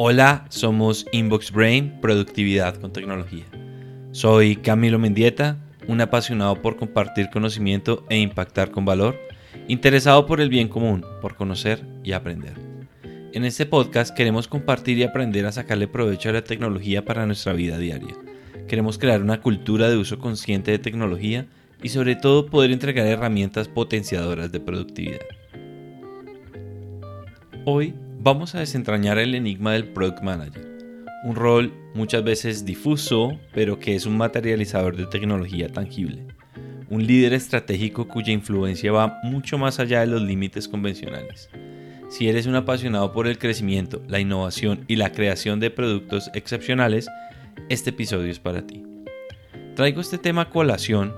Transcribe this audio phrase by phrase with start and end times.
[0.00, 3.46] Hola, somos Inbox Brain, Productividad con Tecnología.
[4.12, 9.18] Soy Camilo Mendieta, un apasionado por compartir conocimiento e impactar con valor,
[9.66, 12.52] interesado por el bien común, por conocer y aprender.
[13.32, 17.52] En este podcast queremos compartir y aprender a sacarle provecho a la tecnología para nuestra
[17.52, 18.14] vida diaria.
[18.68, 21.48] Queremos crear una cultura de uso consciente de tecnología
[21.82, 25.26] y sobre todo poder entregar herramientas potenciadoras de productividad.
[27.64, 30.66] Hoy vamos a desentrañar el enigma del Product Manager,
[31.24, 36.26] un rol muchas veces difuso, pero que es un materializador de tecnología tangible,
[36.90, 41.48] un líder estratégico cuya influencia va mucho más allá de los límites convencionales.
[42.10, 47.08] Si eres un apasionado por el crecimiento, la innovación y la creación de productos excepcionales,
[47.68, 48.82] este episodio es para ti.
[49.76, 51.14] Traigo este tema a colación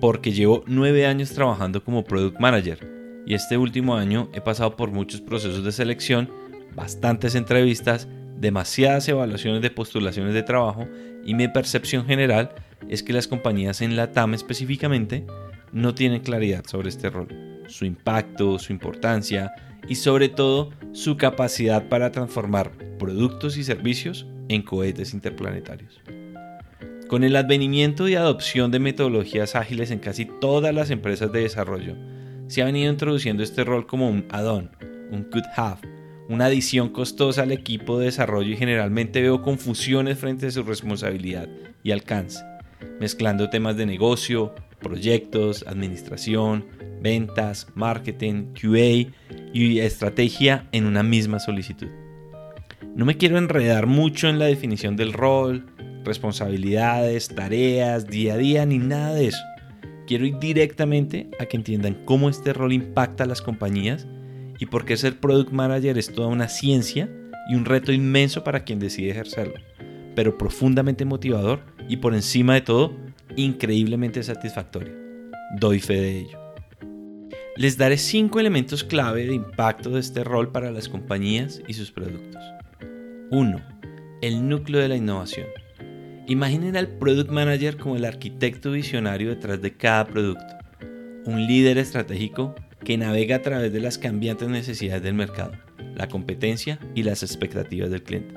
[0.00, 2.93] porque llevo nueve años trabajando como Product Manager
[3.26, 6.30] y este último año he pasado por muchos procesos de selección,
[6.74, 10.86] bastantes entrevistas, demasiadas evaluaciones de postulaciones de trabajo
[11.24, 12.50] y mi percepción general
[12.88, 15.24] es que las compañías en la TAM específicamente
[15.72, 17.28] no tienen claridad sobre este rol,
[17.68, 19.52] su impacto, su importancia
[19.88, 26.00] y sobre todo su capacidad para transformar productos y servicios en cohetes interplanetarios.
[27.08, 31.96] Con el advenimiento y adopción de metodologías ágiles en casi todas las empresas de desarrollo,
[32.46, 34.70] se ha venido introduciendo este rol como un add-on,
[35.10, 35.80] un could have,
[36.28, 41.48] una adición costosa al equipo de desarrollo y generalmente veo confusiones frente a su responsabilidad
[41.82, 42.44] y alcance,
[43.00, 46.66] mezclando temas de negocio, proyectos, administración,
[47.00, 49.12] ventas, marketing, QA
[49.52, 51.88] y estrategia en una misma solicitud.
[52.94, 55.66] No me quiero enredar mucho en la definición del rol,
[56.04, 59.42] responsabilidades, tareas, día a día, ni nada de eso.
[60.06, 64.06] Quiero ir directamente a que entiendan cómo este rol impacta a las compañías
[64.58, 67.08] y por qué ser product manager es toda una ciencia
[67.48, 69.54] y un reto inmenso para quien decide ejercerlo,
[70.14, 72.96] pero profundamente motivador y por encima de todo,
[73.36, 74.94] increíblemente satisfactorio.
[75.58, 76.38] Doy fe de ello.
[77.56, 81.92] Les daré cinco elementos clave de impacto de este rol para las compañías y sus
[81.92, 82.42] productos.
[83.30, 83.60] 1.
[84.22, 85.46] El núcleo de la innovación.
[86.26, 90.56] Imaginen al Product Manager como el arquitecto visionario detrás de cada producto,
[91.26, 95.52] un líder estratégico que navega a través de las cambiantes necesidades del mercado,
[95.94, 98.34] la competencia y las expectativas del cliente.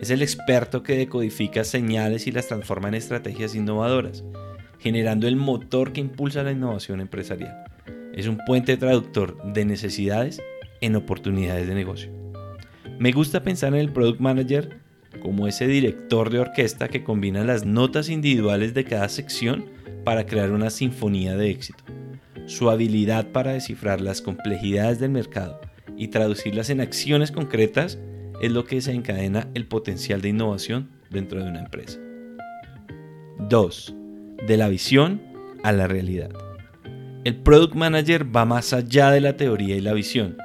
[0.00, 4.24] Es el experto que decodifica señales y las transforma en estrategias innovadoras,
[4.80, 7.62] generando el motor que impulsa la innovación empresarial.
[8.12, 10.42] Es un puente traductor de necesidades
[10.80, 12.10] en oportunidades de negocio.
[12.98, 14.80] Me gusta pensar en el Product Manager
[15.18, 19.66] como ese director de orquesta que combina las notas individuales de cada sección
[20.04, 21.84] para crear una sinfonía de éxito.
[22.46, 25.60] Su habilidad para descifrar las complejidades del mercado
[25.96, 27.98] y traducirlas en acciones concretas
[28.40, 31.98] es lo que desencadena el potencial de innovación dentro de una empresa.
[33.38, 33.94] 2.
[34.46, 35.20] De la visión
[35.62, 36.30] a la realidad.
[37.24, 40.38] El Product Manager va más allá de la teoría y la visión,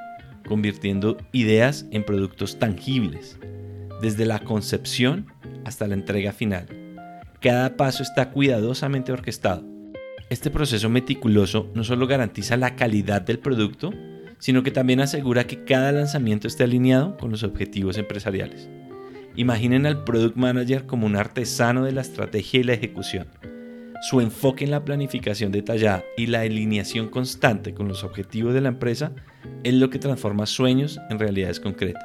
[0.46, 3.38] convirtiendo ideas en productos tangibles
[4.00, 5.26] desde la concepción
[5.64, 6.66] hasta la entrega final.
[7.40, 9.64] Cada paso está cuidadosamente orquestado.
[10.30, 13.92] Este proceso meticuloso no solo garantiza la calidad del producto,
[14.38, 18.68] sino que también asegura que cada lanzamiento esté alineado con los objetivos empresariales.
[19.36, 23.28] Imaginen al Product Manager como un artesano de la estrategia y la ejecución.
[24.02, 28.68] Su enfoque en la planificación detallada y la alineación constante con los objetivos de la
[28.68, 29.12] empresa
[29.62, 32.02] es lo que transforma sueños en realidades concretas.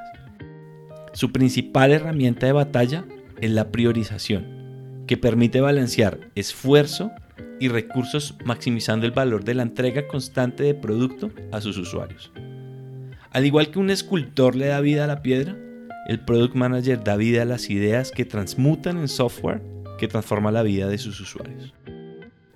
[1.14, 3.06] Su principal herramienta de batalla
[3.42, 7.12] es la priorización, que permite balancear esfuerzo
[7.60, 12.32] y recursos maximizando el valor de la entrega constante de producto a sus usuarios.
[13.32, 15.58] Al igual que un escultor le da vida a la piedra,
[16.08, 19.62] el Product Manager da vida a las ideas que transmutan en software
[19.98, 21.74] que transforma la vida de sus usuarios.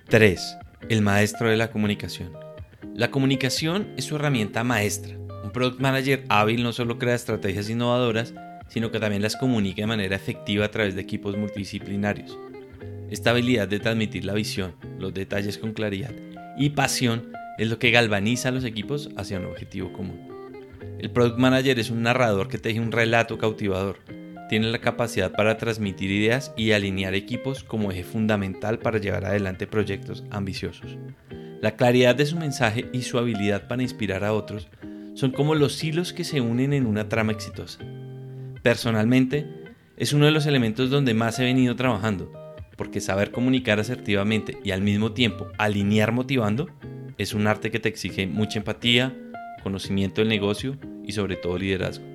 [0.10, 0.58] 3.
[0.90, 2.32] El maestro de la comunicación.
[2.96, 5.18] La comunicación es su herramienta maestra.
[5.44, 8.34] Un Product Manager hábil no solo crea estrategias innovadoras,
[8.68, 12.38] sino que también las comunica de manera efectiva a través de equipos multidisciplinarios.
[13.10, 16.12] Esta habilidad de transmitir la visión, los detalles con claridad
[16.58, 20.20] y pasión es lo que galvaniza a los equipos hacia un objetivo común.
[21.00, 24.00] El Product Manager es un narrador que teje un relato cautivador.
[24.50, 29.68] Tiene la capacidad para transmitir ideas y alinear equipos como eje fundamental para llevar adelante
[29.68, 30.98] proyectos ambiciosos.
[31.62, 34.68] La claridad de su mensaje y su habilidad para inspirar a otros
[35.14, 37.80] son como los hilos que se unen en una trama exitosa
[38.66, 39.46] personalmente,
[39.96, 42.34] es uno de los elementos donde más he venido trabajando,
[42.76, 46.68] porque saber comunicar asertivamente y al mismo tiempo alinear motivando
[47.20, 49.16] es un arte que te exige mucha empatía,
[49.62, 52.08] conocimiento del negocio y sobre todo liderazgo.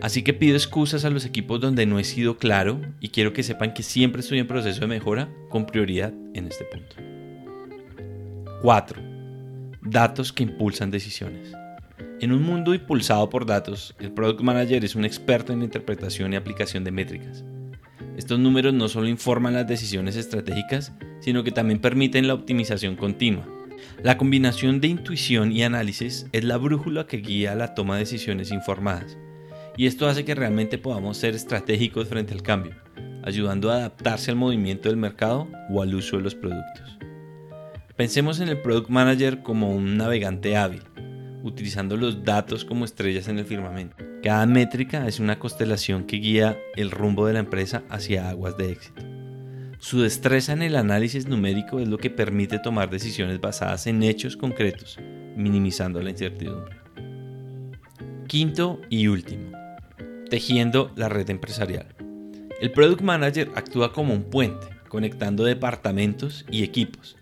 [0.00, 3.42] Así que pido excusas a los equipos donde no he sido claro y quiero que
[3.42, 6.94] sepan que siempre estoy en proceso de mejora con prioridad en este punto.
[8.62, 9.02] 4.
[9.82, 11.52] Datos que impulsan decisiones.
[12.22, 16.32] En un mundo impulsado por datos, el Product Manager es un experto en la interpretación
[16.32, 17.44] y aplicación de métricas.
[18.16, 23.44] Estos números no solo informan las decisiones estratégicas, sino que también permiten la optimización continua.
[24.04, 28.52] La combinación de intuición y análisis es la brújula que guía la toma de decisiones
[28.52, 29.18] informadas
[29.76, 32.76] y esto hace que realmente podamos ser estratégicos frente al cambio,
[33.24, 36.98] ayudando a adaptarse al movimiento del mercado o al uso de los productos.
[37.96, 40.84] Pensemos en el Product Manager como un navegante hábil,
[41.42, 43.96] utilizando los datos como estrellas en el firmamento.
[44.22, 48.72] Cada métrica es una constelación que guía el rumbo de la empresa hacia aguas de
[48.72, 49.02] éxito.
[49.78, 54.36] Su destreza en el análisis numérico es lo que permite tomar decisiones basadas en hechos
[54.36, 54.98] concretos,
[55.36, 56.76] minimizando la incertidumbre.
[58.28, 59.50] Quinto y último,
[60.30, 61.86] tejiendo la red empresarial.
[62.60, 67.16] El Product Manager actúa como un puente, conectando departamentos y equipos.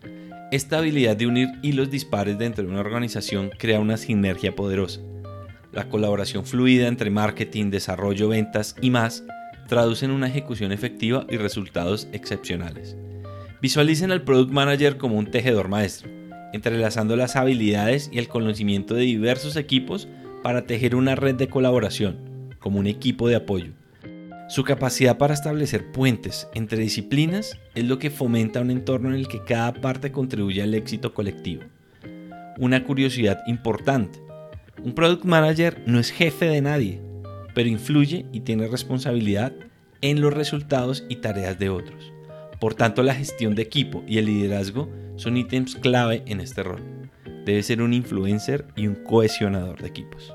[0.51, 5.01] Esta habilidad de unir hilos dispares dentro de una organización crea una sinergia poderosa.
[5.71, 9.23] La colaboración fluida entre marketing, desarrollo, ventas y más
[9.69, 12.97] traduce en una ejecución efectiva y resultados excepcionales.
[13.63, 16.11] Visualicen al Product Manager como un tejedor maestro,
[16.53, 20.09] entrelazando las habilidades y el conocimiento de diversos equipos
[20.43, 23.71] para tejer una red de colaboración como un equipo de apoyo.
[24.51, 29.29] Su capacidad para establecer puentes entre disciplinas es lo que fomenta un entorno en el
[29.29, 31.63] que cada parte contribuye al éxito colectivo.
[32.59, 34.19] Una curiosidad importante.
[34.83, 37.01] Un product manager no es jefe de nadie,
[37.55, 39.53] pero influye y tiene responsabilidad
[40.01, 42.13] en los resultados y tareas de otros.
[42.59, 46.83] Por tanto, la gestión de equipo y el liderazgo son ítems clave en este rol.
[47.45, 50.35] Debe ser un influencer y un cohesionador de equipos.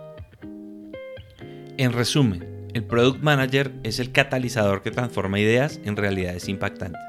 [1.77, 7.01] En resumen, el Product Manager es el catalizador que transforma ideas en realidades impactantes.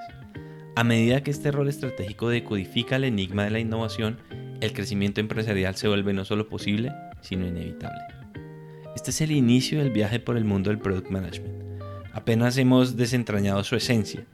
[0.77, 4.17] A medida que este rol estratégico decodifica el enigma de la innovación,
[4.61, 8.01] el crecimiento empresarial se vuelve no solo posible, sino inevitable.
[8.95, 11.83] Este es el inicio del viaje por el mundo del Product Management.
[12.13, 14.25] Apenas hemos desentrañado su esencia,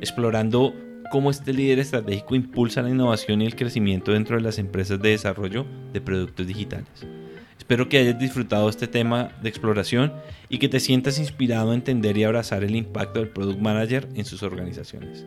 [0.00, 0.72] explorando
[1.10, 5.08] cómo este líder estratégico impulsa la innovación y el crecimiento dentro de las empresas de
[5.08, 7.08] desarrollo de productos digitales.
[7.58, 10.12] Espero que hayas disfrutado este tema de exploración
[10.48, 14.24] y que te sientas inspirado a entender y abrazar el impacto del Product Manager en
[14.24, 15.26] sus organizaciones.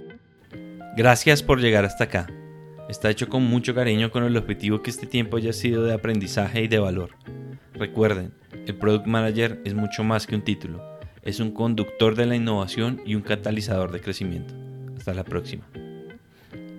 [0.95, 2.27] Gracias por llegar hasta acá.
[2.87, 6.63] Está hecho con mucho cariño con el objetivo que este tiempo haya sido de aprendizaje
[6.63, 7.11] y de valor.
[7.73, 8.33] Recuerden,
[8.65, 10.81] el Product Manager es mucho más que un título.
[11.23, 14.53] Es un conductor de la innovación y un catalizador de crecimiento.
[14.97, 15.67] Hasta la próxima.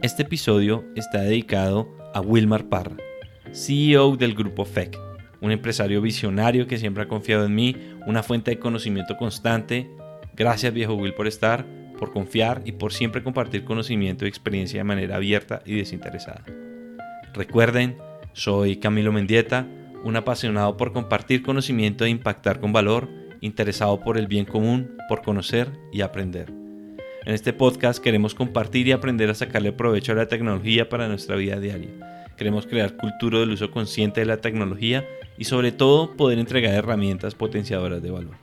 [0.02, 2.96] Este episodio está dedicado a Wilmar Parra,
[3.52, 5.09] CEO del grupo FEC
[5.40, 7.76] un empresario visionario que siempre ha confiado en mí,
[8.06, 9.90] una fuente de conocimiento constante.
[10.36, 11.66] Gracias viejo Will por estar,
[11.98, 16.44] por confiar y por siempre compartir conocimiento y experiencia de manera abierta y desinteresada.
[17.34, 17.96] Recuerden,
[18.32, 19.66] soy Camilo Mendieta,
[20.04, 23.08] un apasionado por compartir conocimiento e impactar con valor,
[23.40, 26.52] interesado por el bien común, por conocer y aprender.
[27.26, 31.36] En este podcast queremos compartir y aprender a sacarle provecho a la tecnología para nuestra
[31.36, 32.19] vida diaria.
[32.40, 35.06] Queremos crear cultura del uso consciente de la tecnología
[35.36, 38.34] y sobre todo poder entregar herramientas potenciadoras de valor.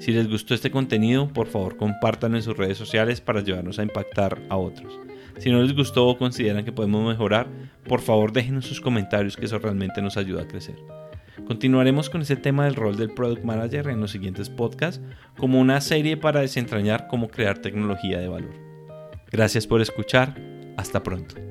[0.00, 3.84] Si les gustó este contenido, por favor compártanlo en sus redes sociales para ayudarnos a
[3.84, 4.98] impactar a otros.
[5.38, 7.46] Si no les gustó o consideran que podemos mejorar,
[7.86, 10.74] por favor déjenos sus comentarios que eso realmente nos ayuda a crecer.
[11.46, 15.00] Continuaremos con este tema del rol del Product Manager en los siguientes podcasts
[15.38, 18.54] como una serie para desentrañar cómo crear tecnología de valor.
[19.30, 20.34] Gracias por escuchar,
[20.76, 21.49] hasta pronto.